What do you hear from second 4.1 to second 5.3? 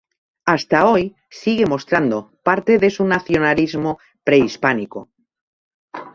prehispánico.